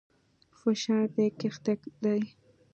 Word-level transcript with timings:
فشار 0.59 1.05
دې 1.15 1.25
کښته 1.39 1.73
دى. 2.03 2.21